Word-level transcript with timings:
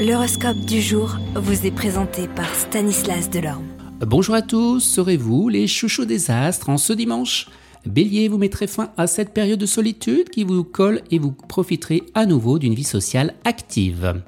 L'horoscope 0.00 0.56
du 0.60 0.80
jour 0.80 1.18
vous 1.34 1.66
est 1.66 1.70
présenté 1.70 2.26
par 2.26 2.48
Stanislas 2.54 3.28
Delorme. 3.28 3.66
Bonjour 4.00 4.34
à 4.34 4.40
tous, 4.40 4.80
serez-vous 4.80 5.50
les 5.50 5.66
chouchous 5.66 6.06
des 6.06 6.30
astres 6.30 6.70
en 6.70 6.78
ce 6.78 6.94
dimanche? 6.94 7.48
Bélier, 7.84 8.28
vous 8.28 8.38
mettrez 8.38 8.66
fin 8.66 8.92
à 8.96 9.06
cette 9.06 9.34
période 9.34 9.58
de 9.58 9.66
solitude 9.66 10.30
qui 10.30 10.44
vous 10.44 10.64
colle 10.64 11.02
et 11.10 11.18
vous 11.18 11.32
profiterez 11.32 12.04
à 12.14 12.24
nouveau 12.24 12.58
d'une 12.58 12.72
vie 12.72 12.82
sociale 12.82 13.34
active. 13.44 14.22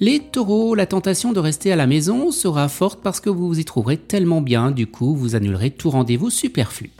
Les 0.00 0.20
taureaux, 0.20 0.76
la 0.76 0.86
tentation 0.86 1.32
de 1.32 1.40
rester 1.40 1.72
à 1.72 1.76
la 1.76 1.88
maison 1.88 2.30
sera 2.30 2.68
forte 2.68 3.00
parce 3.02 3.18
que 3.18 3.30
vous 3.30 3.48
vous 3.48 3.58
y 3.58 3.64
trouverez 3.64 3.96
tellement 3.96 4.40
bien, 4.40 4.70
du 4.70 4.86
coup 4.86 5.16
vous 5.16 5.34
annulerez 5.34 5.72
tout 5.72 5.90
rendez-vous 5.90 6.30
superflu. 6.30 6.92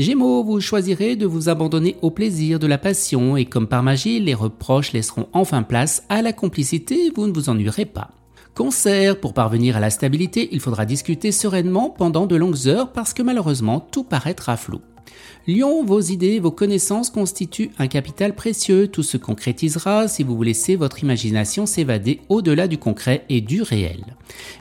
Gémeaux, 0.00 0.42
vous 0.42 0.60
choisirez 0.60 1.14
de 1.14 1.26
vous 1.26 1.48
abandonner 1.48 1.96
au 2.02 2.10
plaisir 2.10 2.58
de 2.58 2.66
la 2.66 2.76
passion 2.76 3.36
et 3.36 3.44
comme 3.44 3.68
par 3.68 3.84
magie, 3.84 4.18
les 4.18 4.34
reproches 4.34 4.92
laisseront 4.92 5.28
enfin 5.32 5.62
place 5.62 6.02
à 6.08 6.22
la 6.22 6.32
complicité, 6.32 7.12
vous 7.14 7.28
ne 7.28 7.32
vous 7.32 7.50
ennuierez 7.50 7.84
pas. 7.84 8.10
Concert, 8.56 9.20
pour 9.20 9.32
parvenir 9.32 9.76
à 9.76 9.80
la 9.80 9.90
stabilité, 9.90 10.48
il 10.50 10.58
faudra 10.58 10.86
discuter 10.86 11.30
sereinement 11.30 11.88
pendant 11.88 12.26
de 12.26 12.34
longues 12.34 12.66
heures 12.66 12.90
parce 12.90 13.14
que 13.14 13.22
malheureusement 13.22 13.78
tout 13.78 14.02
paraîtra 14.02 14.56
flou. 14.56 14.80
Lion, 15.46 15.84
vos 15.84 16.00
idées, 16.00 16.38
vos 16.38 16.50
connaissances 16.50 17.10
constituent 17.10 17.70
un 17.78 17.86
capital 17.86 18.34
précieux. 18.34 18.88
Tout 18.88 19.02
se 19.02 19.16
concrétisera 19.16 20.06
si 20.06 20.22
vous 20.22 20.36
vous 20.36 20.42
laissez 20.42 20.76
votre 20.76 21.02
imagination 21.02 21.66
s'évader 21.66 22.20
au-delà 22.28 22.68
du 22.68 22.78
concret 22.78 23.24
et 23.28 23.40
du 23.40 23.62
réel. 23.62 24.04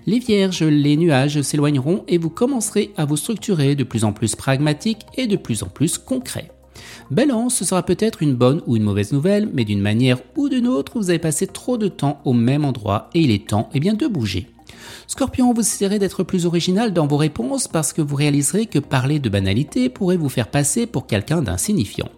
Les 0.08 0.20
vierges, 0.20 0.64
les 0.64 0.98
nuages 0.98 1.42
s'éloigneront 1.42 2.04
et 2.08 2.18
vous 2.18 2.30
commencerez 2.30 2.92
à 2.98 3.06
vous 3.06 3.18
structurer 3.18 3.76
de 3.76 3.84
plus 3.84 4.04
en 4.04 4.14
plus 4.14 4.36
pragmatique 4.36 5.06
et 5.16 5.28
de 5.28 5.36
plus 5.36 5.64
en 5.64 5.68
plus 5.68 5.98
concret. 5.98 6.50
Balance, 7.12 7.56
ce 7.56 7.66
sera 7.66 7.84
peut-être 7.84 8.22
une 8.22 8.36
bonne 8.36 8.62
ou 8.68 8.78
une 8.78 8.84
mauvaise 8.84 9.12
nouvelle, 9.12 9.50
mais 9.54 9.66
d'une 9.66 9.82
manière 9.82 10.20
ou 10.38 10.48
d'une 10.48 10.68
autre, 10.68 10.94
vous 10.98 11.10
avez 11.10 11.20
passé 11.20 11.48
trop 11.48 11.78
de 11.78 11.88
temps 11.88 12.22
au 12.24 12.34
même 12.34 12.66
endroit 12.66 13.10
et 13.14 13.22
il 13.22 13.32
est 13.32 13.48
temps 13.48 13.70
eh 13.74 13.80
bien, 13.80 13.96
de 13.96 14.08
bouger. 14.08 14.48
Scorpion, 15.08 15.54
vous 15.54 15.62
essaierez 15.62 16.00
d'être 16.00 16.24
plus 16.24 16.46
original 16.46 16.94
dans 16.94 17.08
vos 17.08 17.18
réponses 17.18 17.68
parce 17.68 17.94
que 17.94 18.02
vous 18.02 18.16
réaliserez 18.16 18.66
que 18.66 18.80
parler 18.80 19.20
de 19.20 19.30
banalité 19.30 19.90
pourrait 19.90 20.18
vous 20.18 20.30
faire 20.30 20.50
passer 20.50 20.86
pour 20.86 21.08
quelqu'un 21.08 21.42
d'insignifiant. 21.42 22.10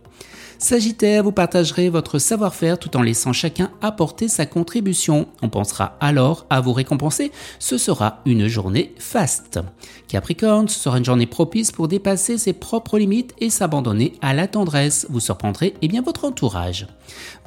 Sagittaire, 0.62 1.23
vous 1.23 1.31
partagerez 1.31 1.90
votre 1.90 2.20
savoir-faire 2.20 2.78
tout 2.78 2.95
en 2.95 3.02
laissant 3.02 3.34
chacun 3.34 3.72
apporter 3.81 4.28
sa 4.28 4.45
contribution. 4.45 5.28
On 5.42 5.50
pensera 5.50 5.98
alors 6.00 6.45
à 6.52 6.62
vous 6.62 6.72
récompenser. 6.72 7.31
Ce 7.58 7.80
sera 7.80 8.20
une 8.28 8.48
journée 8.48 8.94
faste. 9.00 9.59
Capricorne, 10.08 10.70
ce 10.70 10.80
sera 10.80 11.00
une 11.00 11.03
journée 11.03 11.26
propice 11.26 11.72
pour 11.72 11.88
dépasser 11.88 12.38
ses 12.38 12.53
propres 12.53 13.00
limites 13.00 13.34
et 13.40 13.50
s'abandonner 13.50 14.14
à 14.22 14.36
la 14.36 14.48
tendresse. 14.48 15.08
Vous 15.09 15.20
surprendrez 15.20 15.73
eh 15.81 15.88
bien 15.88 16.03
votre 16.03 16.26
entourage. 16.26 16.86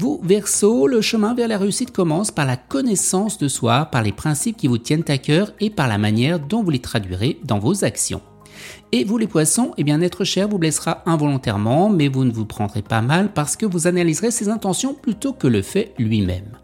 Vous, 0.00 0.20
Verseau, 0.24 0.88
le 0.88 1.00
chemin 1.00 1.34
vers 1.34 1.46
la 1.46 1.56
réussite 1.56 1.92
commence 1.92 2.32
par 2.32 2.46
la 2.46 2.56
connaissance 2.56 3.38
de 3.38 3.46
soi, 3.46 3.84
par 3.84 4.02
les 4.02 4.12
principes 4.12 4.56
qui 4.56 4.66
vous 4.66 4.78
tiennent 4.78 5.04
à 5.06 5.18
cœur 5.18 5.52
et 5.60 5.70
par 5.70 5.86
la 5.86 5.98
manière 5.98 6.40
dont 6.40 6.64
vous 6.64 6.70
les 6.70 6.80
traduirez 6.80 7.38
dans 7.44 7.60
vos 7.60 7.84
actions. 7.84 8.22
Et 8.92 9.05
vous 9.05 9.19
les 9.19 9.27
poissons, 9.27 9.72
eh 9.77 9.84
bien 9.84 10.00
être 10.00 10.24
cher 10.24 10.48
vous 10.48 10.58
blessera 10.58 11.02
involontairement, 11.06 11.88
mais 11.88 12.08
vous 12.08 12.24
ne 12.24 12.33
vous 12.33 12.47
prendrez 12.47 12.83
pas 12.83 13.02
mal 13.02 13.33
parce 13.33 13.56
que 13.56 13.66
vous 13.66 13.86
analyserez 13.86 14.30
ses 14.30 14.48
intentions 14.48 14.94
plutôt 14.94 15.33
que 15.33 15.46
le 15.46 15.62
fait 15.62 15.92
lui-même. 15.98 16.56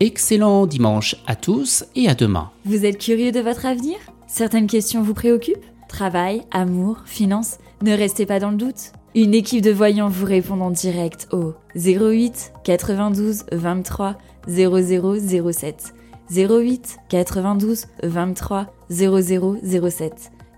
Excellent 0.00 0.66
dimanche 0.66 1.16
à 1.26 1.34
tous 1.34 1.84
et 1.96 2.08
à 2.08 2.14
demain. 2.14 2.50
Vous 2.64 2.84
êtes 2.84 2.98
curieux 2.98 3.32
de 3.32 3.40
votre 3.40 3.66
avenir? 3.66 3.96
Certaines 4.26 4.66
questions 4.68 5.02
vous 5.02 5.14
préoccupent? 5.14 5.64
Travail, 5.88 6.42
amour, 6.50 6.98
finances 7.06 7.58
Ne 7.82 7.96
restez 7.96 8.26
pas 8.26 8.38
dans 8.38 8.50
le 8.50 8.56
doute. 8.56 8.92
Une 9.14 9.34
équipe 9.34 9.62
de 9.62 9.72
voyants 9.72 10.08
vous 10.08 10.26
répond 10.26 10.60
en 10.60 10.70
direct 10.70 11.28
au 11.32 11.54
08 11.74 12.52
92 12.62 13.44
23 13.50 14.18
0007. 14.46 15.94
08 16.30 16.98
92 17.08 17.86
23 18.02 18.66
0007. 18.90 20.30